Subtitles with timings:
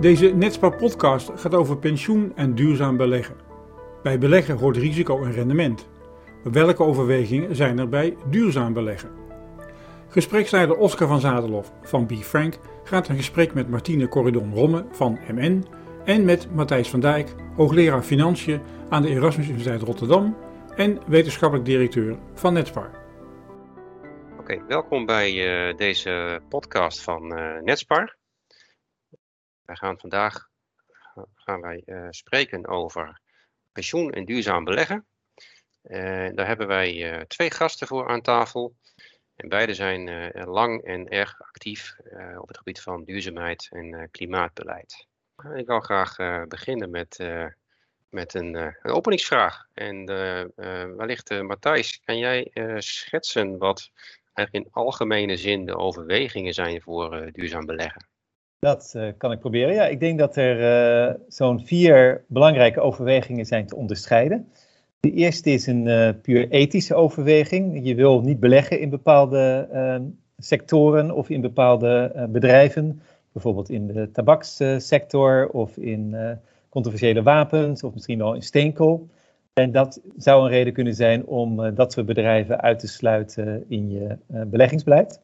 [0.00, 3.36] Deze Netspar podcast gaat over pensioen en duurzaam beleggen.
[4.02, 5.88] Bij beleggen hoort risico en rendement.
[6.42, 9.10] Welke overwegingen zijn er bij duurzaam beleggen?
[10.08, 12.12] Gespreksleider Oscar van Zadelof van B.
[12.12, 15.66] Frank gaat een gesprek met Martine Corridon Romme van MN
[16.04, 20.36] en met Matthijs van Dijk, hoogleraar financiën aan de Erasmus Universiteit Rotterdam
[20.74, 22.90] en wetenschappelijk directeur van Netspar.
[24.38, 25.32] Oké, welkom bij
[25.68, 28.15] uh, deze podcast van uh, Netspar.
[29.66, 30.48] Wij gaan vandaag
[31.34, 33.20] gaan wij, uh, spreken over
[33.72, 35.06] pensioen en duurzaam beleggen.
[36.34, 38.76] daar hebben wij twee gasten voor aan tafel.
[39.36, 41.96] En beide zijn lang en erg actief
[42.38, 45.06] op het gebied van duurzaamheid en klimaatbeleid.
[45.54, 46.16] Ik wil graag
[46.48, 47.16] beginnen met
[48.08, 49.66] met een, een openingsvraag.
[49.72, 50.04] En
[50.96, 53.90] wellicht, Matthijs, kan jij schetsen wat
[54.32, 58.08] eigenlijk in algemene zin de overwegingen zijn voor duurzaam beleggen?
[58.58, 59.74] Dat kan ik proberen.
[59.74, 64.48] Ja, ik denk dat er zo'n vier belangrijke overwegingen zijn te onderscheiden.
[65.00, 67.86] De eerste is een puur ethische overweging.
[67.86, 69.68] Je wil niet beleggen in bepaalde
[70.38, 73.00] sectoren of in bepaalde bedrijven.
[73.32, 76.16] Bijvoorbeeld in de tabakssector of in
[76.68, 79.08] controversiële wapens of misschien wel in steenkool.
[79.60, 83.64] En dat zou een reden kunnen zijn om uh, dat soort bedrijven uit te sluiten
[83.68, 85.20] in je uh, beleggingsbeleid.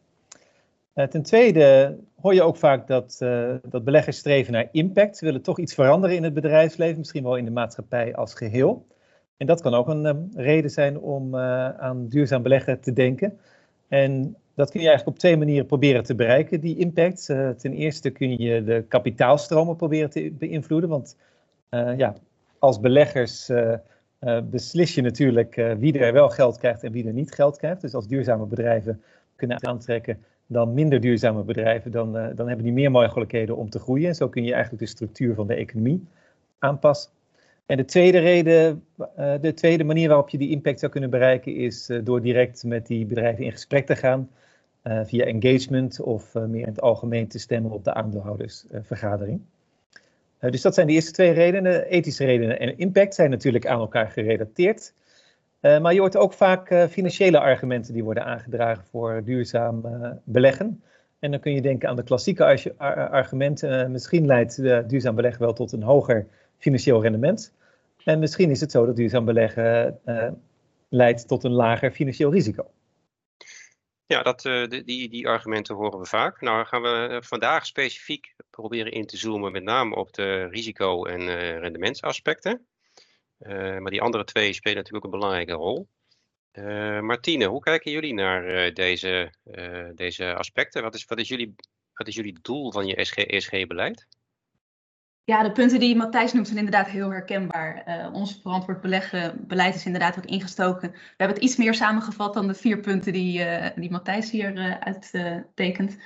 [0.94, 3.16] Uh, ten tweede hoor je ook vaak dat,
[3.62, 5.16] dat beleggers streven naar impact.
[5.16, 8.86] Ze willen toch iets veranderen in het bedrijfsleven, misschien wel in de maatschappij als geheel.
[9.36, 13.38] En dat kan ook een reden zijn om aan duurzaam beleggen te denken.
[13.88, 17.24] En dat kun je eigenlijk op twee manieren proberen te bereiken, die impact.
[17.56, 21.16] ten eerste kun je de kapitaalstromen proberen te beïnvloeden, want
[21.96, 22.14] ja,
[22.58, 23.50] als beleggers
[24.44, 27.80] beslis je natuurlijk wie er wel geld krijgt en wie er niet geld krijgt.
[27.80, 29.02] Dus als duurzame bedrijven
[29.36, 34.08] kunnen aantrekken dan minder duurzame bedrijven, dan, dan hebben die meer mogelijkheden om te groeien.
[34.08, 36.06] En zo kun je eigenlijk de structuur van de economie
[36.58, 37.10] aanpassen.
[37.66, 38.84] En de tweede reden,
[39.40, 43.06] de tweede manier waarop je die impact zou kunnen bereiken, is door direct met die
[43.06, 44.30] bedrijven in gesprek te gaan.
[44.82, 49.40] via engagement of meer in het algemeen te stemmen op de aandeelhoudersvergadering.
[50.42, 51.86] Eh, dus dat zijn de eerste twee redenen.
[51.86, 54.94] Ethische redenen en impact zijn natuurlijk aan elkaar gerelateerd.
[55.62, 59.82] Uh, maar je hoort ook vaak uh, financiële argumenten die worden aangedragen voor duurzaam
[60.24, 60.82] beleggen.
[61.18, 62.74] En dan kun je denken aan de klassieke
[63.10, 63.90] argumenten.
[63.90, 64.56] misschien leidt
[64.88, 66.26] duurzaam beleggen wel tot een hoger
[66.58, 67.54] financieel rendement.
[68.04, 69.98] En misschien is het zo dat duurzaam beleggen
[70.88, 72.70] leidt tot een lager financieel risico.
[74.06, 76.40] Ja, dat, die, die argumenten horen we vaak.
[76.40, 81.58] Nou gaan we vandaag specifiek proberen in te zoomen met name op de risico- en
[81.58, 82.66] rendementsaspecten.
[83.42, 85.88] Uh, maar die andere twee spelen natuurlijk ook een belangrijke rol.
[86.52, 89.32] Uh, Martine, hoe kijken jullie naar deze,
[89.94, 90.82] deze aspecten?
[90.82, 91.54] Wat is, wat, is jullie,
[91.94, 94.06] wat is jullie doel van je ESG-beleid?
[95.24, 97.84] Ja, de punten die Matthijs noemt zijn inderdaad heel herkenbaar.
[97.86, 100.90] Uh, ons verantwoord beleggen beleid is inderdaad ook ingestoken.
[100.90, 104.78] We hebben het iets meer samengevat dan de vier punten die, die Matthijs hier uh,
[104.78, 105.98] uittekent.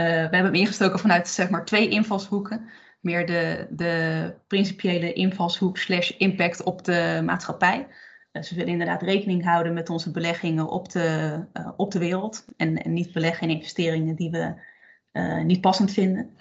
[0.00, 2.68] Eh, we hebben hem ingestoken vanuit zeg maar twee invalshoeken.
[3.00, 7.86] Meer de, de principiële invalshoek slash impact op de maatschappij.
[8.32, 12.44] Dus we willen inderdaad rekening houden met onze beleggingen op de, uh, op de wereld.
[12.56, 14.54] En, niet beleggen in investeringen die we
[15.12, 16.36] uh, niet passend vinden.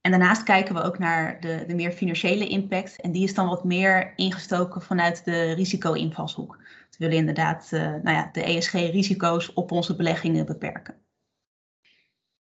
[0.00, 3.00] En daarnaast kijken we ook naar de, de meer financiële impact.
[3.00, 6.56] En die is dan wat meer ingestoken vanuit de risico-invalshoek.
[6.56, 11.02] We willen inderdaad nou ja, de ESG-risico's op onze beleggingen beperken.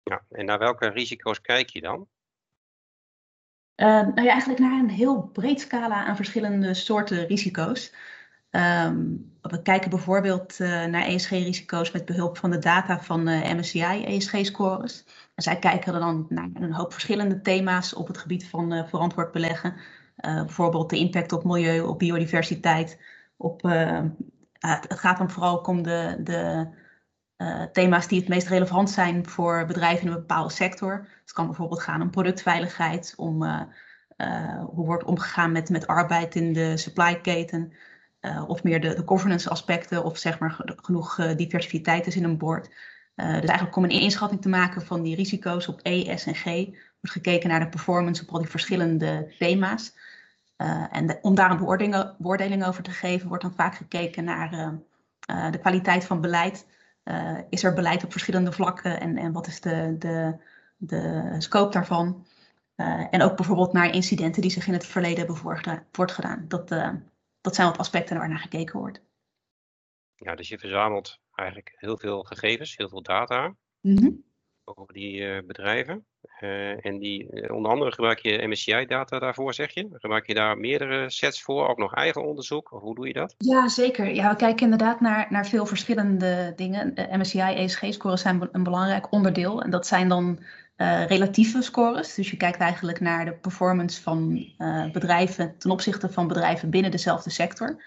[0.04, 2.08] Ja, en naar welke risico's kijk je dan?
[3.80, 7.94] Uh, nou ja, eigenlijk naar een heel breed scala aan verschillende soorten risico's.
[8.52, 14.04] Um, we kijken bijvoorbeeld uh, naar ESG-risico's met behulp van de data van uh, MSCI
[14.06, 15.06] ESG-scores.
[15.36, 19.32] En zij kijken dan naar een hoop verschillende thema's op het gebied van uh, verantwoord
[19.32, 19.74] beleggen.
[20.16, 23.00] bijvoorbeeld de impact op milieu, op biodiversiteit.
[23.38, 23.62] Op,
[24.60, 26.68] het gaat dan vooral om de, de
[27.42, 31.08] uh, thema's die het meest relevant zijn voor bedrijven in een bepaalde sector.
[31.22, 33.62] Het kan bijvoorbeeld gaan om productveiligheid, om uh,
[34.18, 37.74] uh, hoe wordt omgegaan met, met arbeid in de supply-keten,
[38.48, 42.70] of meer de, de, governance aspecten, of zeg maar genoeg diversiteit is in een board.
[43.16, 46.44] dus eigenlijk om een inschatting te maken van die risico's op E, S en G,
[46.44, 49.94] wordt gekeken naar de performance op al die verschillende thema's.
[50.92, 51.58] en om daar een
[52.18, 54.80] beoordeling over te geven, wordt dan vaak gekeken naar
[55.52, 56.66] de kwaliteit van beleid.
[57.10, 60.38] Uh, is er beleid op verschillende vlakken en, en wat is de, de,
[60.78, 62.26] de scope daarvan?
[62.76, 66.46] Uh, en ook bijvoorbeeld naar incidenten die zich in het verleden hebben voortgedaan.
[66.48, 66.94] Dat, uh,
[67.42, 69.02] dat zijn wat aspecten waar naar gekeken wordt.
[70.16, 73.56] Ja, dus je verzamelt eigenlijk heel veel gegevens, heel veel data.
[73.82, 74.24] Mm -hmm.
[74.78, 76.06] Over die bedrijven.
[76.82, 79.88] en die, onder andere gebruik je MSCI-data daarvoor, zeg je?
[79.92, 82.68] Gebruik je daar meerdere sets voor, ook nog eigen onderzoek?
[82.70, 83.36] Hoe doe je dat?
[83.38, 84.14] Ja, zeker.
[84.14, 86.94] Ja, we kijken inderdaad naar, naar veel verschillende dingen.
[87.12, 89.62] MSCI ESG-scores zijn een belangrijk onderdeel.
[89.62, 90.40] En dat zijn dan
[91.08, 92.16] relatieve scores.
[92.16, 94.48] Dus je kijkt eigenlijk naar de performance van
[94.92, 97.84] bedrijven ten opzichte van bedrijven binnen dezelfde sector.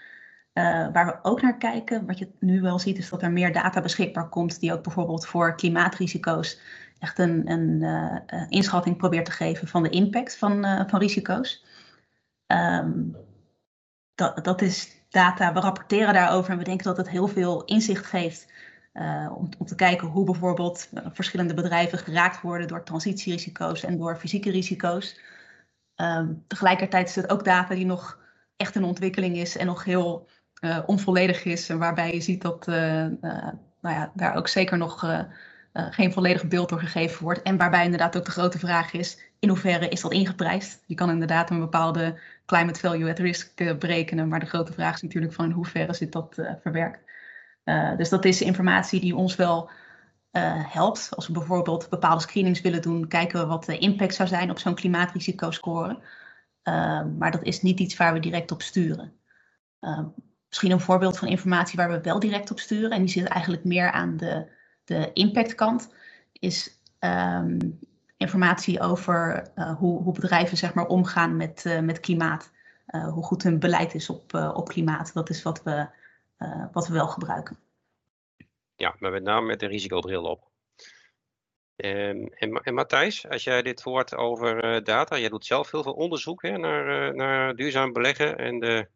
[0.54, 3.52] Uh, waar we ook naar kijken, wat je nu wel ziet, is dat er meer
[3.52, 6.60] data beschikbaar komt, die ook bijvoorbeeld voor klimaatrisico's
[6.98, 11.64] echt een, een inschatting probeert te geven van de impact van, van risico's.
[12.46, 13.16] Um,
[14.14, 18.06] dat, dat is data, we rapporteren daarover en we denken dat het heel veel inzicht
[18.06, 18.52] geeft
[19.36, 25.20] om, te kijken hoe bijvoorbeeld verschillende bedrijven geraakt worden door transitierisico's en door fysieke risico's.
[25.96, 28.18] Um, tegelijkertijd is het ook data die nog
[28.56, 30.28] echt een ontwikkeling is en nog heel
[30.64, 31.68] uh, onvolledig is.
[31.68, 35.24] En waarbij je ziet dat nou ja, daar ook zeker nog
[35.72, 37.42] geen volledig beeld door gegeven wordt.
[37.42, 40.82] En waarbij inderdaad ook de grote vraag is, in hoeverre is dat ingeprijsd?
[40.86, 45.02] Je kan inderdaad een bepaalde climate value at risk berekenen, maar de grote vraag is
[45.02, 47.10] natuurlijk van in hoeverre zit dat verwerkt.
[47.96, 49.70] Dus dat is informatie die ons wel
[50.68, 51.08] helpt.
[51.10, 54.58] Als we bijvoorbeeld bepaalde screenings willen doen, kijken we wat de impact zou zijn op
[54.58, 55.98] zo'n klimaatrisico-score.
[56.68, 59.12] Uh, maar dat is niet iets waar we direct op sturen.
[60.52, 63.64] Misschien een voorbeeld van informatie waar we wel direct op sturen, en die zit eigenlijk
[63.64, 64.46] meer aan de,
[64.84, 65.94] de impactkant,
[66.32, 67.78] is um,
[68.16, 72.50] informatie over hoe, hoe, bedrijven zeg maar, omgaan met, met klimaat.
[72.86, 75.14] hoe goed hun beleid is op, op klimaat.
[75.14, 75.88] Dat is wat we
[76.72, 77.58] wat we wel gebruiken.
[78.76, 80.50] Ja, maar met name met de risicobril op.
[81.76, 86.42] Um, en, Matthijs, als jij dit hoort over data, jij doet zelf heel veel onderzoek
[86.42, 88.88] hè, naar, naar duurzaam beleggen en de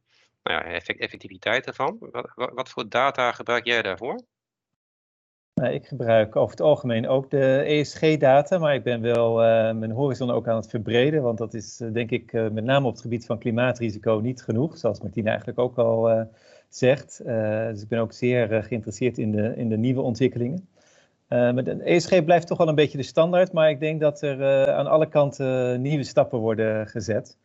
[0.47, 1.97] nou ja, effectiviteit ervan.
[2.01, 4.21] Wat, wat, voor data gebruik jij daarvoor?
[5.55, 9.91] Nou, ik gebruik over het algemeen ook de ESG-data, maar ik ben wel uh, mijn
[9.91, 13.27] horizon ook aan het verbreden, want dat is denk ik met name op het gebied
[13.27, 16.29] van klimaatrisico niet genoeg, zoals Martine eigenlijk ook al
[16.69, 17.21] zegt.
[17.73, 20.69] Dus ik ben ook zeer geïnteresseerd in de, in de nieuwe ontwikkelingen.
[21.29, 24.87] De ESG blijft toch wel een beetje de standaard, maar ik denk dat er aan
[24.87, 27.37] alle kanten nieuwe stappen worden gezet.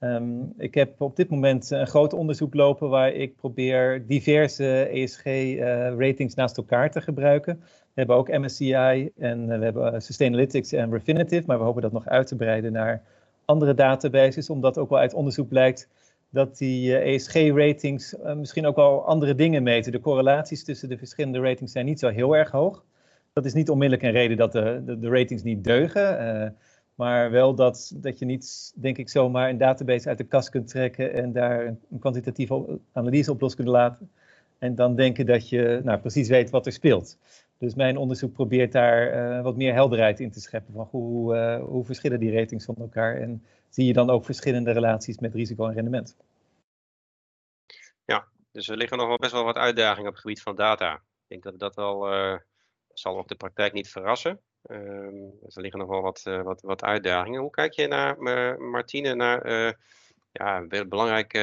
[0.00, 6.34] Um, ik heb op dit moment een groot onderzoek lopen waar ik probeer diverse ESG-ratings
[6.34, 7.58] naast elkaar te gebruiken.
[7.62, 12.06] We hebben ook MSCI en we hebben Sustainalytics en Refinitiv, maar we hopen dat nog
[12.06, 13.02] uit te breiden naar
[13.44, 15.88] andere databases, omdat ook wel uit onderzoek blijkt
[16.30, 19.92] dat die ESG-ratings eh, e misschien ook wel andere dingen meten.
[19.92, 22.84] De correlaties tussen de verschillende ratings zijn niet zo heel erg hoog.
[23.32, 26.18] Dat is niet onmiddellijk een reden dat de, de, ratings niet deugen.
[26.98, 30.68] Maar wel dat, dat je niet, denk ik, zomaar een database uit de kast kunt
[30.68, 34.10] trekken en daar een, kwantitatieve analyse op los kunt laten.
[34.58, 37.18] En dan denken dat je nou, precies weet wat er speelt.
[37.58, 41.64] Dus mijn onderzoek probeert daar uh, wat meer helderheid in te scheppen van hoe, uh,
[41.64, 45.66] hoe verschillen die ratings van elkaar en zie je dan ook verschillende relaties met risico
[45.66, 46.16] en rendement.
[48.04, 50.94] Ja, dus er liggen nog wel best wel wat uitdagingen op het gebied van data.
[50.94, 52.38] Ik denk dat dat wel, uh,
[52.92, 54.40] zal op de praktijk niet verrassen.
[54.66, 57.40] Uh, dus er liggen nog wel wat, uh, wat, wat uitdagingen.
[57.40, 58.18] Hoe kijk je naar,
[58.60, 59.48] Martine, naar
[60.32, 61.36] ja, een belangrijk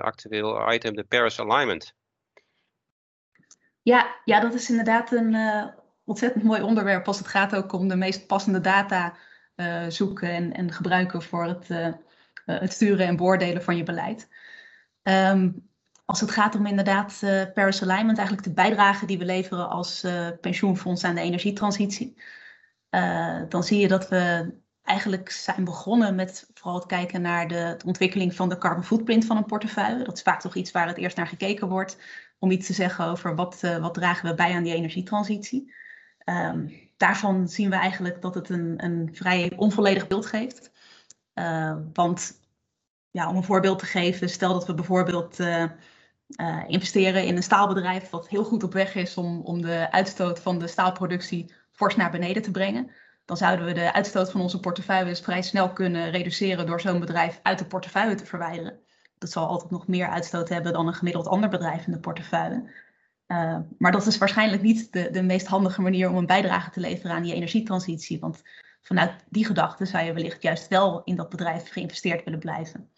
[0.00, 1.94] actueel item, de Paris Alignment?
[3.82, 5.36] Ja, ja, dat is inderdaad een
[6.04, 9.16] ontzettend mooi onderwerp als het gaat ook om de meest passende data
[9.88, 11.68] zoeken en, en, gebruiken voor het,
[12.44, 14.28] het, sturen en beoordelen van je beleid.
[15.02, 15.70] Um,
[16.04, 17.18] als het gaat om inderdaad
[17.54, 20.06] Paris Alignment, eigenlijk de bijdrage die we leveren als
[20.40, 22.16] pensioenfonds aan de energietransitie,
[23.48, 28.34] dan zie je dat we eigenlijk zijn begonnen met vooral het kijken naar de, ontwikkeling
[28.34, 30.04] van de carbon footprint van een portefeuille.
[30.04, 31.98] Dat is vaak toch iets waar het eerst naar gekeken wordt
[32.38, 35.74] om iets te zeggen over wat, wat dragen we bij aan die energietransitie.
[36.24, 40.70] Um, daarvan zien we eigenlijk dat het een, een vrij onvolledig beeld geeft.
[41.34, 42.40] Uh, want
[43.10, 45.38] ja, om een voorbeeld te geven, stel dat we bijvoorbeeld
[46.66, 50.58] investeren in een staalbedrijf dat heel goed op weg is om, om de uitstoot van
[50.58, 52.90] de staalproductie fors naar beneden te brengen.
[53.24, 57.40] Dan zouden we de uitstoot van onze portefeuilles vrij snel kunnen reduceren door zo'n bedrijf
[57.42, 58.78] uit de portefeuille te verwijderen.
[59.18, 62.70] Dat zal altijd nog meer uitstoot hebben dan een gemiddeld ander bedrijf in de portefeuille.
[63.26, 66.80] Uh, maar dat is waarschijnlijk niet de, de meest handige manier om een bijdrage te
[66.80, 68.20] leveren aan die energietransitie.
[68.20, 68.42] Want
[68.80, 72.90] vanuit die gedachte zou je wellicht juist wel in dat bedrijf geïnvesteerd willen blijven.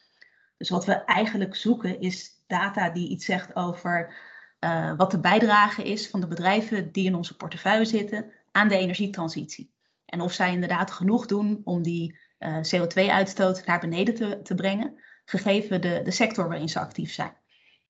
[0.56, 4.14] Dus wat we eigenlijk zoeken is data die iets zegt over
[4.60, 8.76] uh, wat de bijdrage is van de bedrijven die in onze portefeuille zitten aan de
[8.76, 9.72] energietransitie.
[10.04, 15.02] En of zij inderdaad genoeg doen om die uh, CO2-uitstoot naar beneden te, te brengen,
[15.24, 17.36] gegeven de, de sector waarin ze actief zijn.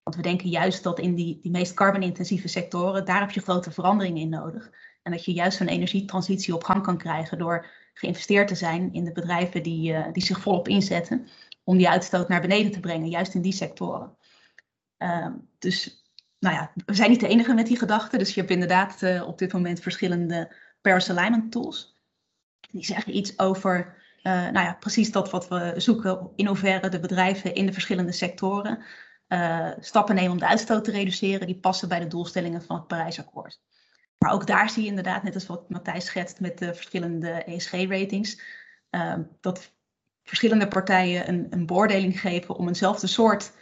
[0.03, 3.71] Want we denken juist dat in die, die meest carbon-intensieve sectoren, daar heb je grote
[3.71, 4.71] veranderingen in nodig.
[5.03, 9.05] En dat je juist zo'n energietransitie op gang kan krijgen door geïnvesteerd te zijn in
[9.05, 11.27] de bedrijven die, die zich volop inzetten
[11.65, 14.17] om die uitstoot naar beneden te brengen, juist in die sectoren.
[14.97, 16.04] Ehm, dus
[16.45, 18.19] nou ja, we zijn niet de enige met die gedachten.
[18.19, 22.03] Dus je hebt inderdaad uh, op dit moment verschillende Paris Alignment tools.
[22.71, 27.01] Die zeggen iets over uh, nou ja, precies dat wat we zoeken, in hoeverre de
[27.01, 28.79] bedrijven in de verschillende sectoren
[29.29, 32.87] uh, stappen nemen om de uitstoot te reduceren, die passen bij de doelstellingen van het
[32.87, 33.61] Parijsakkoord.
[34.19, 38.41] Maar ook daar zie je inderdaad, net als wat Matthijs schetst met de verschillende ESG-ratings,
[39.41, 39.73] dat
[40.23, 43.53] verschillende partijen een, een, beoordeling geven om eenzelfde soort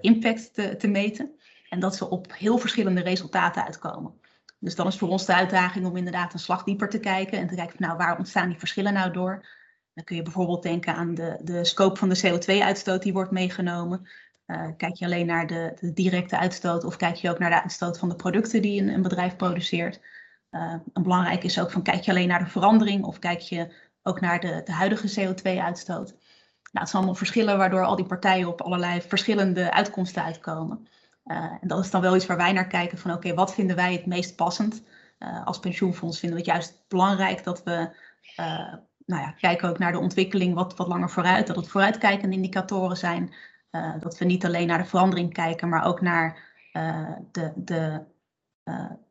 [0.00, 1.34] impact te, te meten.
[1.74, 4.20] En dat ze op heel verschillende resultaten uitkomen.
[4.58, 7.46] Dus dan is voor ons de uitdaging om inderdaad een slag dieper te kijken en
[7.46, 9.46] te kijken van nou waar ontstaan die verschillen nou door.
[9.94, 14.08] Dan kun je bijvoorbeeld denken aan de, de scope van de CO2-uitstoot die wordt meegenomen.
[14.46, 17.98] Uh, kijk je alleen naar de, directe uitstoot of kijk je ook naar de uitstoot
[17.98, 20.00] van de producten die een, een bedrijf produceert.
[20.50, 20.60] Uh,
[20.92, 24.20] en belangrijk is ook van kijk je alleen naar de verandering of kijk je ook
[24.20, 26.08] naar de, de huidige CO2-uitstoot.
[26.08, 26.16] Nou,
[26.72, 30.88] het zijn allemaal verschillen waardoor al die partijen op allerlei verschillende uitkomsten uitkomen.
[31.24, 33.76] Uh, en dat is dan wel iets waar wij naar kijken van oké, wat vinden
[33.76, 34.82] wij het meest passend?
[35.18, 37.88] Uh, als pensioenfonds vinden we het juist belangrijk dat we
[38.40, 38.74] uh,
[39.06, 41.46] nou ja, kijken ook naar de ontwikkeling wat, wat langer vooruit.
[41.46, 43.34] Dat het vooruitkijkende indicatoren zijn.
[44.00, 46.38] dat we niet alleen naar de verandering kijken, maar ook naar
[47.32, 48.04] de, de,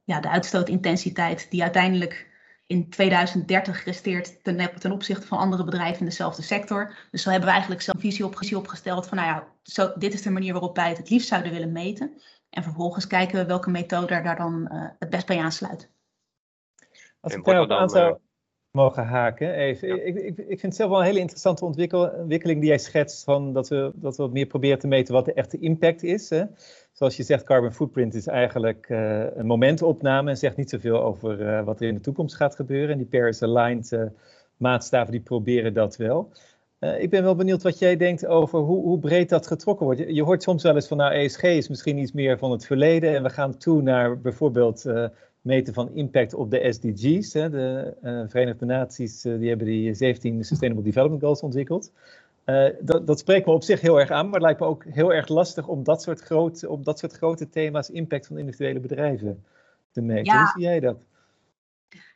[0.04, 2.28] ja, de uitstootintensiteit die uiteindelijk
[2.66, 6.96] in 2030 resteert ten, opzichte van andere bedrijven in dezelfde sector.
[7.12, 10.14] Dus zo hebben we eigenlijk zelf een visie, visie opgesteld van, nou ja, zo, dit
[10.14, 12.22] is de manier waarop wij het het liefst zouden willen meten.
[12.50, 15.92] En vervolgens kijken we welke methode daar dan uh, het best bij aansluit.
[17.20, 18.18] Als ik daarop aan zou
[18.72, 19.88] mogen haken, even.
[19.88, 19.96] Ja.
[19.96, 23.54] Ik, ik, ik vind het zelf wel een hele interessante ontwikkeling die jij schetst, van
[23.54, 26.30] dat, we, dat we wat meer proberen te meten wat de echte impact is.
[26.30, 26.44] Hè?
[26.94, 31.40] zoals je zegt, carbon footprint is eigenlijk uh, een momentopname en zegt niet zoveel over
[31.40, 32.90] uh, wat er in de toekomst gaat gebeuren.
[32.90, 34.04] En die Paris-aligned uh,
[34.58, 36.32] maatstaven die proberen dat wel.
[37.00, 40.00] Ik ben wel benieuwd wat jij denkt over hoe, hoe, breed dat getrokken wordt.
[40.08, 43.16] Je, hoort soms wel eens van, nou, ESG is misschien iets meer van het verleden
[43.16, 44.86] en we gaan toe naar bijvoorbeeld
[45.42, 47.34] meten van impact op de SDG's.
[47.34, 47.50] Hè.
[47.50, 47.94] De
[48.28, 51.92] Verenigde Naties die hebben die 17 Sustainable Development Goals ontwikkeld.
[52.46, 54.84] Uh, dat, dat, spreekt me op zich heel erg aan, maar het lijkt me ook
[54.86, 58.80] heel erg lastig om dat soort grote, op dat soort grote thema's impact van individuele
[58.80, 59.44] bedrijven
[59.92, 60.34] te meten.
[60.34, 60.40] Ja.
[60.40, 60.98] Hoe zie jij dat?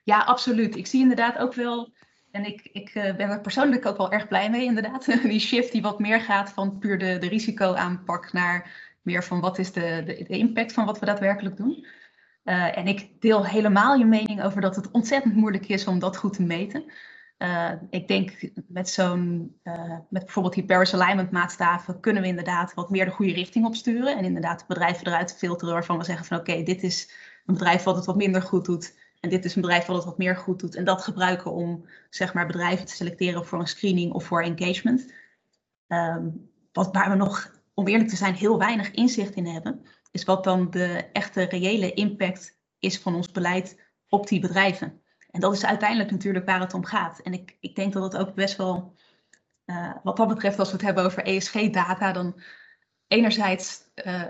[0.04, 0.76] Ja, absoluut.
[0.76, 1.90] Ik zie inderdaad ook wel,
[2.32, 5.72] en ik, ik uh, ben er persoonlijk ook wel erg blij mee inderdaad, die shift
[5.72, 10.04] die wat meer gaat van puur de, de risicoaanpak naar meer van wat is de,
[10.06, 11.86] de, impact van wat we daadwerkelijk doen.
[12.44, 16.18] Uh, en ik deel helemaal je mening over dat het ontzettend moeilijk is om dat
[16.18, 16.84] goed te meten.
[17.38, 19.56] Uh, ik denk met zo'n,
[20.10, 24.18] met bijvoorbeeld die Paris Alignment maatstaven kunnen we inderdaad wat meer de goede richting opsturen.
[24.18, 27.12] En inderdaad bedrijven eruit filteren waarvan we zeggen van oké, dit is
[27.46, 28.94] een bedrijf wat het wat minder goed doet.
[29.28, 30.76] En dit is een bedrijf wat het wat meer goed doet.
[30.76, 35.14] En dat gebruiken om zeg maar bedrijven te selecteren voor een screening of voor engagement.
[35.88, 40.24] Um, wat, waar we nog, om eerlijk te zijn, heel weinig inzicht in hebben, is
[40.24, 45.02] wat dan de echte reële impact is van ons beleid op die bedrijven.
[45.32, 47.20] En dat is uiteindelijk natuurlijk waar het om gaat.
[47.20, 48.96] En ik, ik denk dat het ook best wel,
[49.66, 52.42] uh, wat dat betreft, als we het hebben over ESG-data, dan
[53.08, 54.24] enerzijds uh,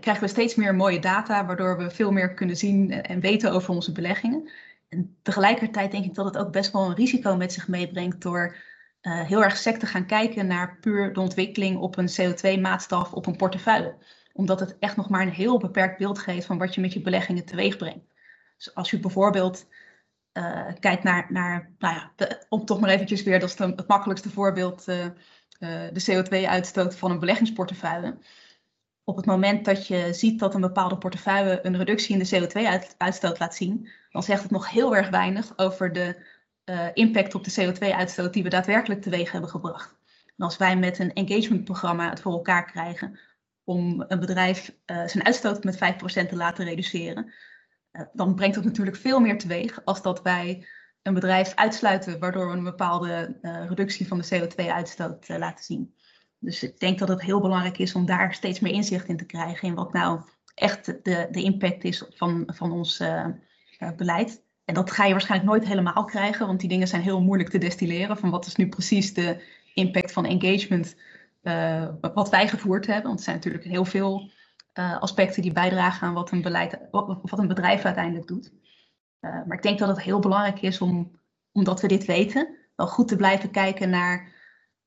[0.00, 3.74] krijgen we steeds meer mooie data, waardoor we veel meer kunnen zien en weten over
[3.74, 4.50] onze beleggingen.
[4.88, 8.56] En tegelijkertijd denk ik dat het ook best wel een risico met zich meebrengt door
[9.02, 13.26] uh, heel erg sec te gaan kijken naar puur de ontwikkeling op een CO2-maatstaf op
[13.26, 13.96] een portefeuille.
[14.32, 17.00] Omdat het echt nog maar een heel beperkt beeld geeft van wat je met je
[17.00, 18.12] beleggingen teweeg brengt.
[18.56, 19.66] Dus als je bijvoorbeeld
[20.32, 22.12] uh, kijk naar, naar nou ja,
[22.48, 24.84] om toch maar eventjes weer, dat is het, het makkelijkste voorbeeld,
[25.92, 28.18] de CO2-uitstoot van een beleggingsportefeuille.
[29.04, 33.38] Op het moment dat je ziet dat een bepaalde portefeuille een reductie in de CO2-uitstoot
[33.38, 36.16] laat zien, dan zegt het nog heel erg weinig over de
[36.94, 39.94] impact op de CO2-uitstoot die we daadwerkelijk teweeg hebben gebracht.
[40.36, 43.18] En als wij met een engagementprogramma het voor elkaar krijgen
[43.64, 45.78] om een bedrijf zijn uitstoot met 5%
[46.28, 47.32] te laten reduceren,
[47.90, 50.66] eh, dan brengt dat natuurlijk veel meer teweeg als dat wij
[51.02, 55.64] een bedrijf uitsluiten, waardoor we een bepaalde uh, reductie van de CO2-uitstoot uh, eh, laten
[55.64, 55.94] zien.
[56.38, 59.26] Dus ik denk dat het heel belangrijk is om daar steeds meer inzicht in te
[59.26, 60.20] krijgen in wat nou
[60.54, 63.26] echt de, de impact is van, van ons uh,
[63.96, 64.42] beleid.
[64.64, 67.58] En dat ga je waarschijnlijk nooit helemaal krijgen, want die dingen zijn heel moeilijk te
[67.58, 68.16] destilleren.
[68.16, 69.42] Van wat is nu precies de
[69.74, 70.96] impact van engagement
[72.14, 73.06] wat wij gevoerd hebben?
[73.06, 74.30] Want er zijn natuurlijk heel veel
[75.00, 78.52] aspecten die bijdragen aan wat een, beleid, wat, een bedrijf uiteindelijk doet.
[79.24, 81.20] Uh, maar ik denk dat het heel belangrijk is om,
[81.52, 84.32] omdat we dit weten, wel goed te blijven kijken naar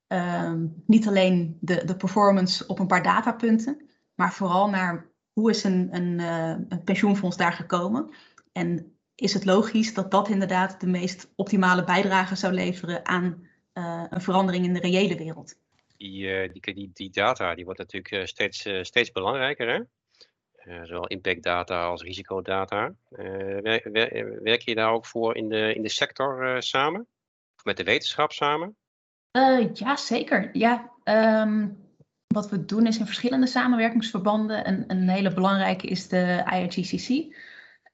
[0.08, 0.54] uh,
[0.86, 5.96] niet alleen de, de performance op een paar datapunten, maar vooral naar hoe is een,
[5.96, 8.10] een, uh, een pensioenfonds daar gekomen.
[8.52, 13.48] En is het logisch dat dat inderdaad de meest optimale bijdrage zou leveren aan
[14.10, 15.56] een verandering in de reële wereld.
[15.98, 19.68] Die, die, die, die data die wordt natuurlijk steeds, steeds belangrijker.
[19.68, 19.82] Hè?
[20.68, 22.94] Uh, zowel impactdata als risicodata.
[23.10, 23.84] Uh, werk,
[24.44, 27.08] werk, je daar ook voor in de, in de sector uh, samen?
[27.58, 28.76] Of met de wetenschap samen?
[29.74, 30.50] ja, zeker.
[30.54, 30.92] Ja,
[31.44, 31.86] um,
[32.28, 34.66] wat we doen is in verschillende samenwerkingsverbanden.
[34.66, 37.36] En een hele belangrijke is de IRGCC.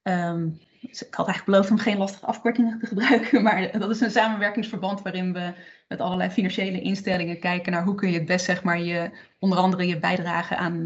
[0.02, 0.50] Ehm,
[0.82, 4.12] dus ik had eigenlijk beloofd om geen lastige afkortingen te gebruiken, maar dat is een
[4.12, 5.54] samenwerkingsverband waarin we
[5.88, 9.58] met allerlei financiële instellingen kijken naar hoe kun je het best, zeg maar, je, onder
[9.58, 10.86] andere je bijdrage aan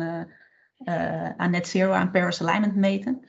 [1.37, 3.25] aan net zero, aan Paris Alignment meten.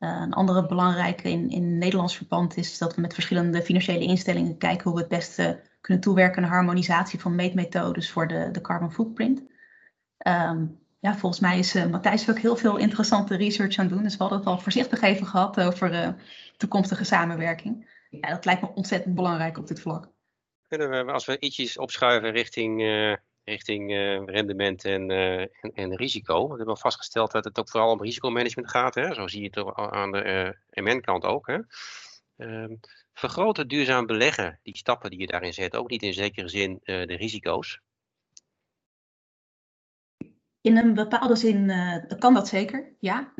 [0.00, 4.58] Uh, een andere belangrijke in, in Nederlands verband is dat we met verschillende financiële instellingen
[4.58, 8.92] kijken hoe we het beste kunnen toewerken aan harmonisatie van meetmethodes voor de, de carbon
[8.92, 9.42] footprint.
[10.26, 14.02] Um, ja, volgens mij is uh, Matthijs ook heel veel interessante research aan het doen.
[14.02, 16.16] Dus we hadden het al voorzichtig even gehad over
[16.56, 17.92] toekomstige samenwerking.
[18.10, 20.08] Ja, dat lijkt me ontzettend belangrijk op dit vlak.
[20.68, 22.82] Kunnen we, als we ietsjes opschuiven richting
[23.44, 26.48] richting uh, rendement en, uh, en, en, risico.
[26.48, 28.94] We hebben vastgesteld dat het ook vooral om risicomanagement gaat.
[28.94, 29.14] Hè?
[29.14, 31.46] Zo zie je het aan de uh, MN-kant ook.
[31.46, 31.58] Hè?
[32.36, 32.80] Um,
[33.12, 37.16] vergroten duurzaam beleggen, die stappen die je daarin zet, ook niet in zekere zin de
[37.16, 37.80] risico's?
[40.60, 41.72] In een bepaalde zin
[42.18, 43.32] kan dat zeker, ja.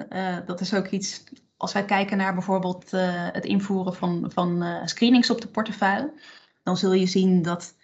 [0.46, 1.24] dat is ook iets,
[1.56, 6.12] als wij kijken naar bijvoorbeeld het invoeren van, van screenings op de portefeuille,
[6.62, 7.76] dan zul je zien dat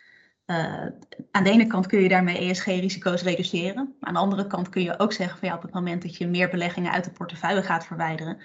[0.50, 0.86] uh,
[1.30, 3.94] aan de ene kant kun je daarmee ESG-risico's reduceren.
[4.00, 6.28] Aan de andere kant kun je ook zeggen van ja, op het moment dat je
[6.28, 8.38] meer beleggingen uit de portefeuille gaat verwijderen,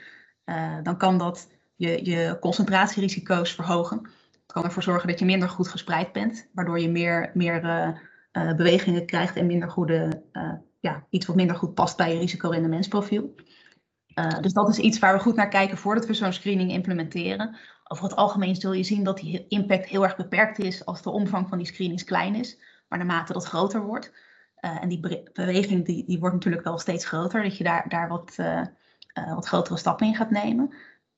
[0.45, 3.97] uh, dan kan dat je, je concentratierisico's verhogen.
[4.31, 8.55] Het kan ervoor zorgen dat je minder goed gespreid bent, waardoor je meer, meer uh,
[8.55, 10.23] bewegingen krijgt en minder goede,
[10.79, 13.35] ja, iets wat minder goed past bij je risicorendementsprofiel.
[14.41, 17.55] dus dat is iets waar we goed naar kijken voordat we zo'n screening implementeren
[17.87, 21.09] over het algemeen zul je zien dat die impact heel erg beperkt is als de
[21.09, 22.59] omvang van die screenings klein is.
[22.87, 24.13] Maar naarmate dat groter wordt,
[24.61, 28.07] uh, en die beweging die, die wordt natuurlijk wel steeds groter, dat je daar, daar
[28.07, 28.61] wat, uh,
[29.13, 30.73] uh, wat grotere stappen in gaat nemen.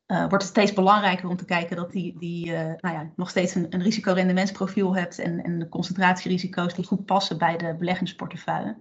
[0.08, 3.68] wordt het steeds belangrijker om te kijken dat die, die nou ja, nog steeds een,
[3.70, 8.78] een risicorendementsprofiel hebt en, en de concentratierisico's die goed passen bij de beleggingsportefeuille.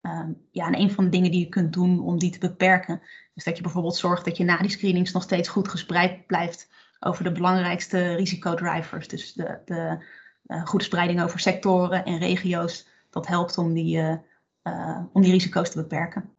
[0.00, 3.00] Ehm, ja, en een van de dingen die je kunt doen om die te beperken,
[3.34, 6.68] is dat je bijvoorbeeld zorgt dat je na die screenings nog steeds goed gespreid blijft
[7.00, 9.08] over de belangrijkste risicodrivers.
[9.08, 10.04] Dus de, de
[10.46, 12.88] uh, goede spreiding over sectoren en regio's.
[13.10, 14.16] Dat helpt om die, uh,
[14.62, 16.36] uh, om die risico's te beperken.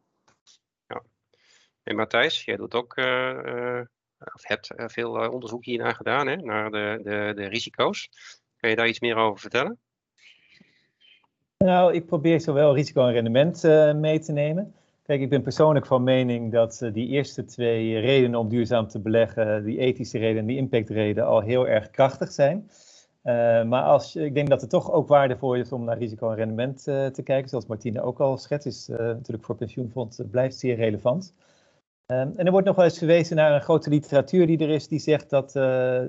[0.86, 1.02] Ja.
[1.82, 2.96] En Matthijs, jij doet ook,
[4.34, 8.10] of hebt veel onderzoek hiernaar gedaan, hè, naar de, de, de risico's.
[8.56, 9.78] Kan je daar iets meer over vertellen?
[11.58, 13.62] Nou, ik probeer zowel risico en rendement
[13.96, 14.74] mee te nemen.
[15.10, 19.00] Kijk, ik ben persoonlijk van mening dat uh, die eerste twee redenen om duurzaam te
[19.00, 22.70] beleggen, die ethische reden en die impactreden, al heel erg krachtig zijn.
[23.24, 26.36] Uh, maar als, ik denk dat het toch ook waardevol is om naar risico en
[26.36, 30.76] rendement uh, te kijken, zoals Martine ook al schetst, is natuurlijk voor pensioenfonds blijft zeer
[30.76, 31.34] relevant.
[32.06, 34.98] en er wordt nog wel eens verwezen naar een grote literatuur die er is, die
[34.98, 35.52] zegt dat,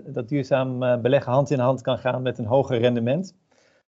[0.06, 3.36] dat duurzaam beleggen hand in hand kan gaan met een hoger rendement.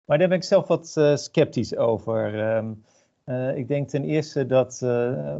[0.04, 2.56] Maar daar ben ik zelf wat sceptisch over.
[2.56, 2.84] Um,
[3.26, 5.34] uh, ik denk ten eerste dat, uh,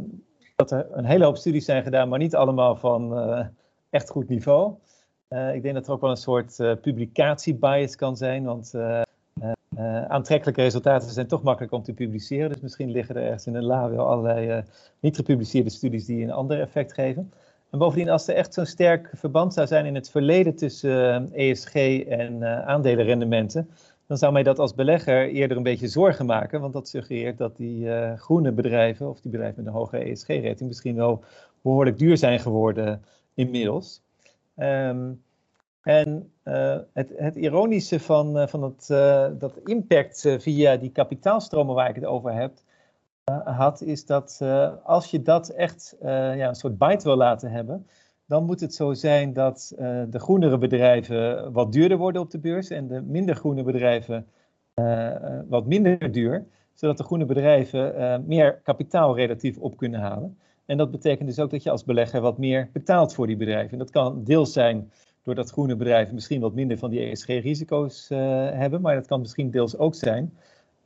[0.55, 3.45] dat er een hele hoop studies zijn gedaan, maar niet allemaal van uh,
[3.89, 4.73] echt goed niveau.
[5.53, 8.73] ik denk dat er ook wel een soort publicatiebias kan zijn, want
[10.07, 12.49] aantrekkelijke resultaten zijn toch makkelijk om te publiceren.
[12.49, 14.63] Dus misschien liggen er ergens in een la wel allerlei
[14.99, 17.33] niet gepubliceerde studies die een ander effect geven.
[17.69, 21.75] En bovendien, als er echt zo'n sterk verband zou zijn in het verleden tussen ESG
[22.07, 23.69] en aandelenrendementen,
[24.07, 26.61] dan zou mij dat als belegger eerder een beetje zorgen maken.
[26.61, 30.67] Want dat suggereert dat die uh, groene bedrijven, of die bedrijven met een hoge ESG-rating,
[30.67, 31.23] misschien wel
[31.61, 34.01] behoorlijk duur zijn geworden inmiddels.
[34.55, 35.23] Um,
[35.81, 38.87] en uh, het, het, ironische van, uh, van het,
[39.39, 42.51] dat impact via die kapitaalstromen waar ik het over heb,
[43.43, 44.41] had, is dat
[44.83, 47.87] als je dat echt ja, een soort bite wil laten hebben,
[48.27, 52.39] dan moet het zo zijn dat uh, de groenere bedrijven wat duurder worden op de
[52.39, 54.27] beurs en de minder groene bedrijven
[54.75, 55.15] uh,
[55.47, 60.37] wat minder duur, zodat de groene bedrijven meer kapitaal relatief op kunnen halen.
[60.65, 63.71] En dat betekent dus ook dat je als belegger wat meer betaalt voor die bedrijven.
[63.71, 64.91] En dat kan deels zijn
[65.23, 69.77] doordat groene bedrijven misschien wat minder van die ESG-risico's hebben, maar dat kan misschien deels
[69.77, 70.33] ook zijn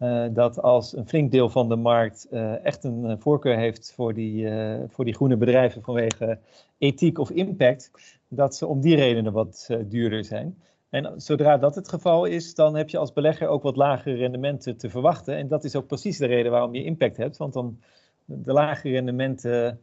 [0.02, 3.94] uh, dat als een flink deel van de markt uh, echt een uh, voorkeur heeft
[3.96, 4.50] voor die,
[4.88, 6.40] voor die groene bedrijven vanwege
[6.78, 7.92] ethiek of impact,
[8.28, 10.58] dat ze om die redenen wat duurder zijn.
[10.90, 14.78] En zodra dat het geval is, dan heb je als belegger ook wat lagere rendementen
[14.78, 15.36] te verwachten.
[15.36, 17.80] En dat is ook precies de reden waarom je impact hebt, want dan
[18.26, 19.80] de lagere rendementen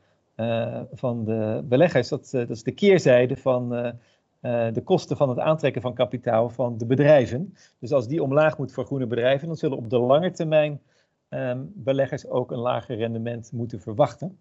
[0.93, 2.09] van de beleggers.
[2.09, 3.93] Dat, dat is de keerzijde van
[4.41, 7.55] de kosten van het aantrekken van kapitaal van de bedrijven.
[7.79, 10.81] Dus als die omlaag moet voor groene bedrijven, dan zullen op de lange termijn
[11.29, 14.39] ehm, beleggers ook een lager rendement moeten verwachten.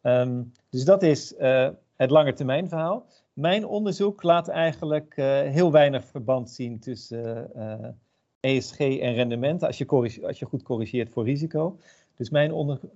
[0.00, 1.34] Ehm, dus dat is
[1.96, 3.06] het lange termijn verhaal.
[3.32, 5.14] Mijn onderzoek laat eigenlijk
[5.50, 7.50] heel weinig verband zien tussen
[8.40, 9.86] ESG en rendement, als je,
[10.22, 11.78] als je goed corrigeert voor risico.
[12.14, 12.52] Dus mijn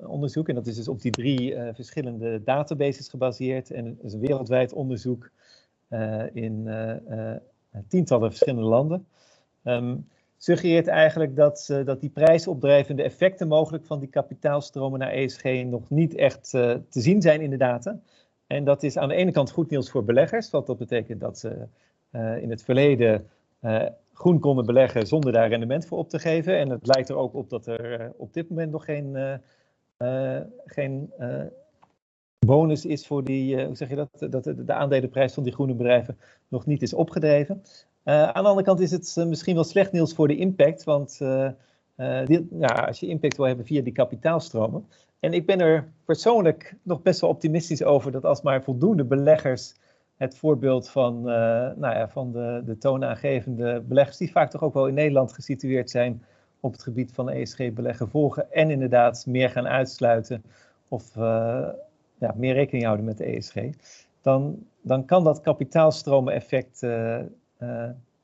[0.06, 4.72] onderzoek, en dat is dus op die drie verschillende databases gebaseerd, en is een wereldwijd
[4.72, 5.30] onderzoek
[6.32, 7.34] in uh,
[7.88, 9.06] tientallen verschillende landen,
[9.64, 15.90] um, suggereert eigenlijk dat, dat die prijsopdrijvende effecten mogelijk van die kapitaalstromen naar ESG nog
[15.90, 18.00] niet echt te zien zijn in de data.
[18.46, 21.38] En dat is aan de ene kant goed nieuws voor beleggers, want dat betekent dat
[21.38, 21.66] ze
[22.40, 23.26] in het verleden
[24.20, 26.58] groen konden beleggen zonder daar rendement voor op te geven.
[26.58, 29.40] En het lijkt er ook op dat er eh, op dit moment nog geen,
[30.64, 31.12] geen
[32.46, 36.18] bonus is voor die, hoe zeg je dat, dat de, aandelenprijs van die groene bedrijven
[36.48, 37.62] nog niet is opgedreven.
[38.04, 41.20] aan de andere kant is het misschien wel slecht nieuws voor de impact, want
[42.60, 44.86] als je impact wil hebben via die kapitaalstromen.
[45.20, 49.74] En ik ben er persoonlijk nog best wel optimistisch over dat als maar voldoende beleggers
[50.16, 54.86] het voorbeeld van, nou ja, van de, de toonaangevende beleggers, die vaak toch ook wel
[54.86, 56.24] in Nederland gesitueerd zijn
[56.60, 60.42] op het gebied van ESG-beleggen, volgen en inderdaad meer gaan uitsluiten
[60.88, 61.16] of
[62.20, 63.54] ja, meer rekening houden met de ESG,
[64.20, 67.20] dan, dan kan dat kapitaalstromen-effect uh,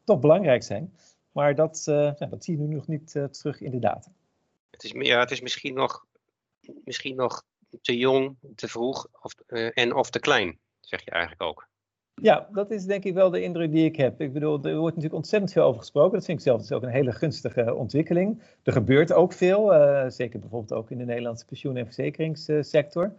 [0.05, 0.93] toch belangrijk zijn.
[1.33, 4.11] Maar dat, ja, dat zie je nu nog niet terug in de data.
[4.71, 6.07] Het is, ja, het is misschien, nog,
[6.85, 7.45] misschien nog
[7.81, 9.35] te jong, te vroeg of,
[9.73, 11.69] en of te klein, zeg je eigenlijk ook.
[12.23, 14.21] Ja, dat is denk ik wel de indruk die ik heb.
[14.21, 16.13] Ik bedoel, er wordt natuurlijk ontzettend veel over gesproken.
[16.13, 18.43] Dat vind ik zelf dus ook een hele gunstige ontwikkeling.
[18.63, 23.13] Er gebeurt ook veel, uh, zeker bijvoorbeeld ook in de Nederlandse pensioen- en verzekeringssector.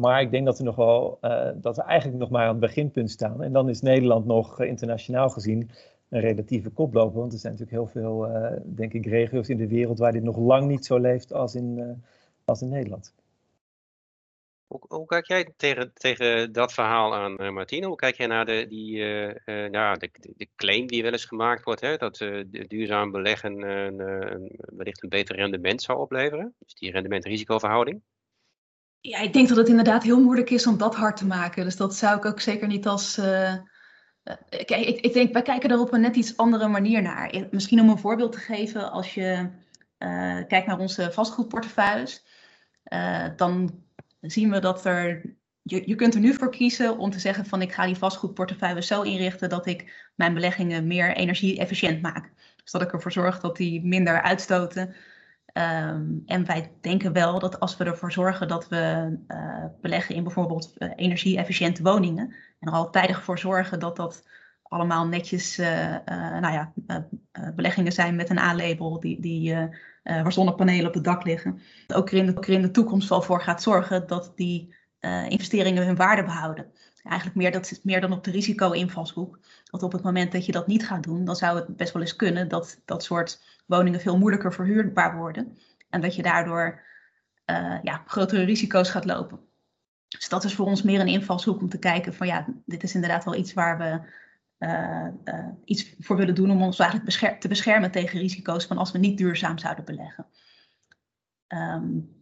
[0.00, 2.60] Maar ik denk dat we, nog wel, uh, dat we eigenlijk nog maar aan het
[2.60, 3.42] beginpunt staan.
[3.42, 5.70] En dan is Nederland nog uh, internationaal gezien
[6.08, 7.20] een relatieve koploper.
[7.20, 8.28] Want er zijn natuurlijk heel veel,
[8.64, 12.02] denk ik, regio's in de wereld waar dit nog lang niet zo leeft als in,
[12.44, 13.12] als in Nederland.
[14.88, 17.86] Hoe, kijk jij tegen, tegen dat verhaal aan, uh, Martine?
[17.86, 21.64] Hoe kijk jij naar de, die, uh, nou, de, de, claim die wel eens gemaakt
[21.64, 22.18] wordt, hè, dat
[22.68, 23.56] duurzaam beleggen
[24.76, 26.54] wellicht een beter rendement zou opleveren?
[26.58, 28.02] Dus die rendement-risicoverhouding?
[29.00, 31.64] Ja, ik denk dat het inderdaad heel moeilijk is om dat hard te maken.
[31.64, 33.14] Dus dat zou ik ook zeker niet als.
[34.48, 37.46] kijk, ik, ik, denk, wij kijken er op een net iets andere manier naar.
[37.50, 39.50] Misschien om een voorbeeld te geven, als je
[40.48, 42.24] kijkt naar onze vastgoedportefeuilles,
[43.36, 43.84] dan
[44.20, 45.38] zien we dat er.
[45.62, 48.82] Je, je kunt er nu voor kiezen om te zeggen van ik ga die vastgoedportefeuille
[48.82, 52.32] zo inrichten dat ik mijn beleggingen meer energie-efficiënt maak.
[52.62, 54.94] Dus dat ik ervoor zorg dat die minder uitstoten.
[55.52, 60.22] Ehm, en wij denken wel dat als we ervoor zorgen dat we uh, beleggen in
[60.22, 64.28] bijvoorbeeld uh, energie-efficiënte woningen en er al tijdig voor zorgen dat dat
[64.62, 65.96] allemaal netjes uh,
[66.40, 66.72] nou ja,
[67.54, 69.54] beleggingen zijn met een A-label die, die
[70.02, 71.60] waar zonnepanelen op het dak liggen.
[71.94, 74.74] Ook er in de, ook er in de toekomst wel voor gaat zorgen dat die
[75.28, 76.72] investeringen hun waarde behouden.
[77.02, 79.38] Eigenlijk meer, dat meer dan op de risico-invalshoek.
[79.70, 82.02] Want op het moment dat je dat niet gaat doen, dan zou het best wel
[82.02, 85.58] eens kunnen dat dat soort woningen veel moeilijker verhuurbaar worden.
[85.90, 86.82] En dat je daardoor
[87.50, 89.40] uh, ja, grotere risico's gaat lopen.
[90.08, 92.94] Dus dat is voor ons meer een invalshoek om te kijken van ja, dit is
[92.94, 94.00] inderdaad wel iets waar we
[94.58, 98.92] uh, uh, iets voor willen doen om ons eigenlijk te beschermen tegen risico's van als
[98.92, 100.26] we niet duurzaam zouden beleggen.
[101.48, 102.18] Um,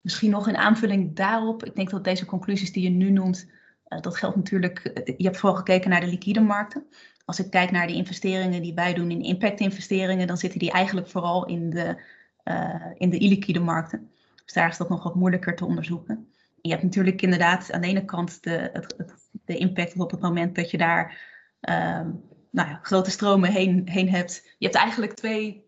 [0.00, 1.64] misschien nog een aanvulling daarop.
[1.64, 3.50] Ik denk dat deze conclusies die je nu noemt,
[4.00, 5.02] dat geldt natuurlijk.
[5.16, 6.86] je hebt vooral gekeken naar de liquide markten.
[7.24, 11.08] Als ik kijk naar de investeringen die wij doen in impact-investeringen, dan zitten die eigenlijk
[11.08, 11.96] vooral in de,
[12.96, 14.10] in de illiquide markten.
[14.44, 16.28] Dus daar is dat nog wat moeilijker te onderzoeken.
[16.60, 18.94] je hebt natuurlijk inderdaad aan de ene kant de, het,
[19.44, 21.18] de impact op het moment dat je daar
[21.60, 24.54] um, nou ja, grote stromen heen, heen hebt.
[24.58, 25.67] Je hebt eigenlijk twee,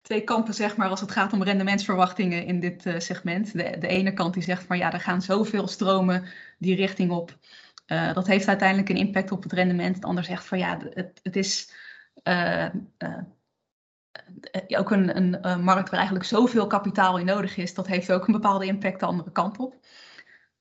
[0.00, 3.52] twee kampen, zeg maar, als het gaat om rendementsverwachtingen in dit uh, segment.
[3.52, 6.24] De, de ene kant die zegt van ja, er gaan zoveel stromen
[6.58, 7.38] die richting op.
[7.86, 10.00] Uh, dat heeft uiteindelijk een impact op het rendement.
[10.00, 11.72] De ander zegt van ja, het, het is
[12.24, 12.68] uh,
[14.68, 15.16] ook een,
[15.48, 17.74] een markt waar eigenlijk zoveel kapitaal in nodig is.
[17.74, 19.74] Dat heeft ook een bepaalde impact de andere kant op.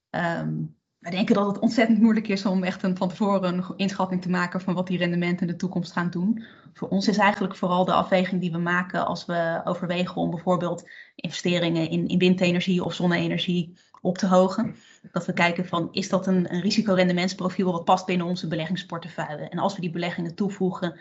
[0.10, 4.30] Um, wij denken dat het ontzettend moeilijk is om echt van tevoren een inschatting te
[4.30, 6.44] maken van wat die rendementen in de toekomst gaan doen.
[6.74, 10.90] Voor ons is eigenlijk vooral de afweging die we maken als we overwegen om bijvoorbeeld
[11.16, 14.76] investeringen in, in windenergie of zonne-energie op te hogen.
[15.12, 19.50] Dat we kijken van is dat een, een risicorendementsprofiel wat past binnen onze beleggingsportefeuille.
[19.50, 21.00] En als we die beleggingen toevoegen, uh,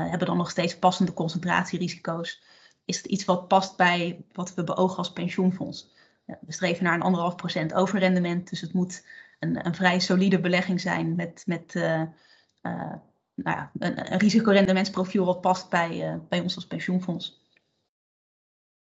[0.00, 2.42] hebben we dan nog steeds passende concentratierisico's.
[2.84, 5.96] Is het iets wat past bij wat we beogen als pensioenfonds?
[6.40, 8.50] We streven naar een anderhalf procent overrendement.
[8.50, 9.06] Dus het moet
[9.38, 15.70] een, een vrij solide belegging zijn met, met nou ja, een, een risicorendementsprofiel wat past
[15.70, 17.46] bij, bij ons als pensioenfonds.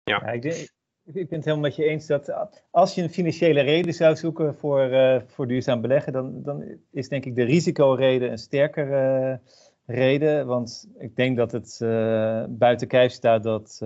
[0.04, 0.56] Ja, ja ik, denk,
[1.04, 2.34] ik ben het helemaal met je eens dat
[2.72, 7.10] als je een financiële reden zou zoeken voor, uh, voor duurzaam beleggen, dan, dan is
[7.10, 9.52] denk ik de risicoreden een sterkere uh,
[9.88, 10.48] reden.
[10.48, 13.82] Want ik denk dat het uh, buiten kijf staat dat,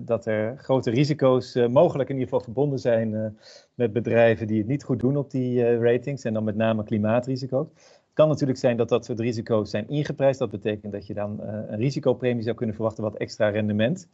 [0.00, 3.38] dat er grote risico's mogelijk in ieder geval verbonden zijn
[3.74, 6.24] met bedrijven die het niet goed doen op die ratings.
[6.24, 7.66] En dan met name klimaatrisico's.
[7.74, 10.38] Het kan natuurlijk zijn dat dat soort risico's zijn ingeprijsd.
[10.38, 14.08] Dat betekent dat je dan een risicopremie zou kunnen verwachten, wat extra rendement.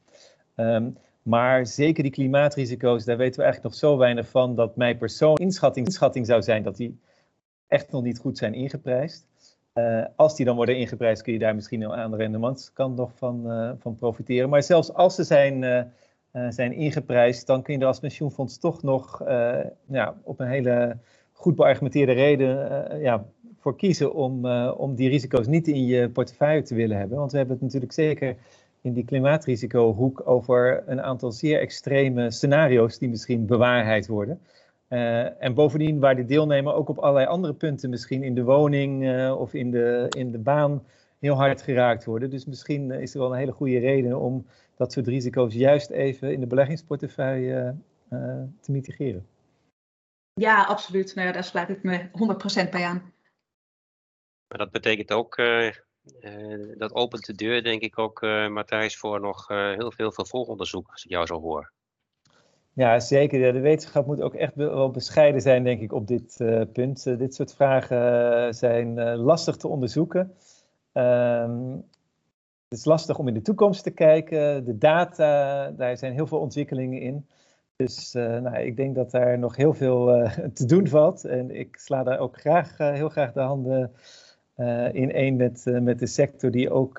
[0.57, 4.99] Um, maar zeker die klimaatrisico's, daar weten we eigenlijk nog zo weinig van dat mijn
[4.99, 7.01] persoonlijke inschatting, inschatting zou zijn dat die
[7.67, 9.29] echt nog niet goed zijn ingeprijsd.
[9.75, 13.53] Uh, als die dan worden ingeprijsd, kun je daar misschien aan de rendementskant nog van,
[13.53, 14.49] uh, van profiteren.
[14.49, 18.83] Maar zelfs als ze zijn, uh, zijn ingeprijsd, dan kun je er als pensioenfonds toch
[18.83, 19.23] nog
[19.87, 20.97] ja, op een hele
[21.33, 23.25] goed beargumenteerde reden ja,
[23.59, 27.19] voor kiezen om, om die risico's niet in je portefeuille te willen hebben.
[27.19, 28.37] Want we hebben het natuurlijk zeker
[28.81, 34.41] in die klimaatrisicohoek over een aantal zeer extreme scenario's die misschien bewaarheid worden.
[34.93, 39.05] Uh, en bovendien waar de deelnemer ook op allerlei andere punten, misschien in de woning
[39.05, 40.85] uh, of in de, in de baan,
[41.19, 42.31] heel hard geraakt worden.
[42.31, 46.33] Dus misschien is er wel een hele goede reden om dat soort risico's juist even
[46.33, 47.75] in de beleggingsportefeuille
[48.13, 49.27] uh, te mitigeren.
[50.33, 51.15] Ja, absoluut.
[51.15, 52.09] Nou ja, daar sluit ik me
[52.67, 53.13] 100% bij aan.
[54.49, 55.71] Maar dat betekent ook uh,
[56.77, 60.91] dat opent de deur, denk ik ook, uh, Matthijs, voor nog uh, heel veel vervolgonderzoek,
[60.91, 61.73] als ik jou zo hoor.
[62.73, 63.53] Ja, zeker.
[63.53, 66.37] De wetenschap moet ook echt wel bescheiden zijn, denk ik, op dit
[66.73, 67.05] punt.
[67.05, 70.35] dit soort vragen zijn lastig te onderzoeken.
[70.93, 71.85] Um,
[72.69, 74.65] het is lastig om in de toekomst te kijken.
[74.65, 77.27] De data, daar zijn heel veel ontwikkelingen in.
[77.77, 81.25] Dus nou, ik denk dat daar nog heel veel te doen valt.
[81.25, 83.93] En ik sla daar ook graag, heel graag de handen
[84.93, 86.99] in één met, met de sector die ook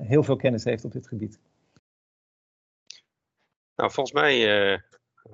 [0.00, 1.38] heel veel kennis heeft op dit gebied.
[3.80, 4.82] Nou, volgens mij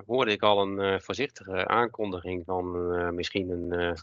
[0.05, 3.97] hoorde ik al een voorzichtige aankondiging van misschien een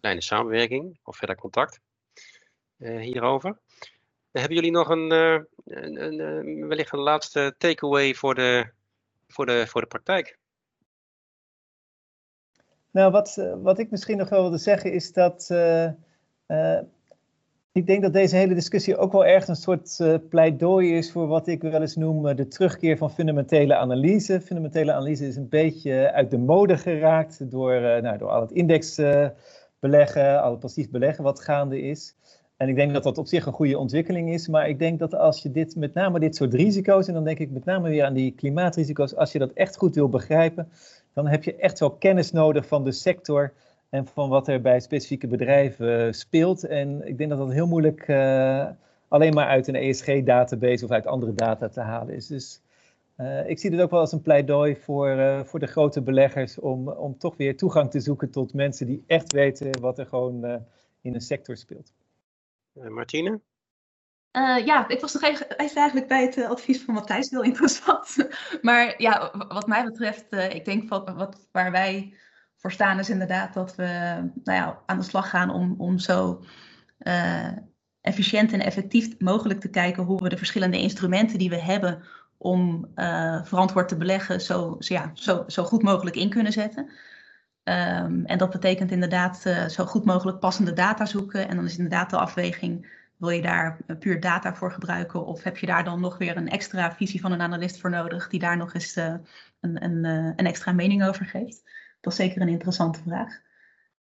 [0.00, 1.80] kleine samenwerking of verder contact
[2.78, 3.58] hierover.
[4.30, 5.10] Hebben jullie nog een,
[5.64, 8.70] een, wellicht een laatste takeaway voor de,
[9.28, 10.38] voor, de, voor de praktijk?
[12.90, 15.50] Nou, wat, wat ik misschien nog wel wilde zeggen is dat
[17.76, 21.26] ik denk dat deze hele discussie ook wel erg een soort uh, pleidooi is voor
[21.26, 24.40] wat ik wel eens noem uh, de terugkeer van fundamentele analyse.
[24.40, 30.42] Fundamentele analyse is een beetje uit de mode geraakt door, nou, door al het indexbeleggen,
[30.42, 32.14] al het passief beleggen wat gaande is.
[32.56, 34.48] En ik denk dat dat op zich een goede ontwikkeling is.
[34.48, 37.38] Maar ik denk dat als je dit, met name dit soort risico's, en dan denk
[37.38, 40.68] ik met name weer aan die klimaatrisico's, als je dat echt goed wil begrijpen,
[41.14, 43.52] dan heb je echt wel kennis nodig van de sector
[43.88, 46.64] en van wat er bij specifieke bedrijven speelt.
[46.64, 48.68] En ik denk dat dat heel moeilijk uh,
[49.08, 52.26] alleen maar uit een ESG-database of uit andere data te halen is.
[52.26, 52.60] Dus
[53.16, 56.58] uh, ik zie dit ook wel als een pleidooi voor, uh, voor de grote beleggers
[56.58, 60.64] om, om toch weer toegang te zoeken tot mensen die echt weten wat er gewoon
[61.00, 61.92] in een sector speelt.
[62.72, 63.40] Martine?
[64.36, 68.16] Uh, ja, ik was nog even, eigenlijk bij het advies van Matthijs heel interessant.
[68.62, 72.14] maar ja, wat mij betreft, uh, ik denk wat, wat, waar wij
[72.66, 73.84] voor staan is inderdaad dat we
[74.44, 76.44] nou ja, aan de slag gaan om, om zo
[76.98, 77.48] uh,
[78.00, 82.02] efficiënt en effectief mogelijk te kijken hoe we de verschillende instrumenten die we hebben
[82.36, 86.84] om uh, verantwoord te beleggen zo, zo, ja, zo, zo goed mogelijk in kunnen zetten.
[86.84, 91.48] Um, en dat betekent inderdaad uh, zo goed mogelijk passende data zoeken.
[91.48, 95.56] En dan is inderdaad de afweging, wil je daar puur data voor gebruiken of heb
[95.58, 98.56] je daar dan nog weer een extra visie van een analist voor nodig die daar
[98.56, 100.04] nog eens een, een,
[100.36, 101.62] een extra mening over geeft?
[102.06, 103.40] Dat is zeker een interessante vraag.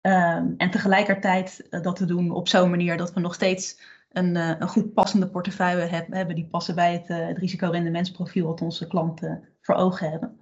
[0.00, 3.80] Um, en tegelijkertijd uh, dat te doen op zo'n manier dat we nog steeds
[4.12, 8.46] een, uh, een goed passende portefeuille heb, hebben die passen bij het, uh, het risicorendementsprofiel
[8.46, 10.38] wat onze klanten voor ogen hebben.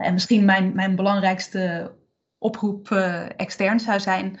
[0.00, 1.92] en misschien mijn, mijn belangrijkste
[2.38, 2.90] oproep
[3.36, 4.38] extern zou zijn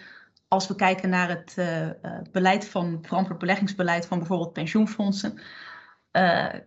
[0.48, 1.54] als we kijken naar het
[2.32, 5.40] beleid van verantwoord beleggingsbeleid van bijvoorbeeld pensioenfondsen.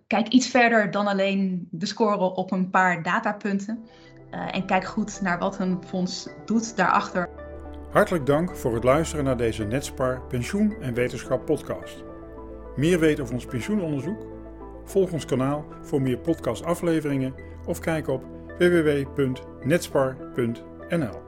[0.08, 3.88] kijk iets verder dan alleen de score op een paar datapunten.
[4.32, 7.30] Uh, en kijk goed naar wat een fonds doet daarachter.
[7.92, 12.04] Hartelijk dank voor het luisteren naar deze Netspar Pensioen en Wetenschap podcast.
[12.76, 14.20] Meer weten over ons pensioenonderzoek?
[14.84, 17.34] Volg ons kanaal voor meer podcastafleveringen
[17.66, 18.24] of kijk op
[18.58, 21.27] www.netspar.nl.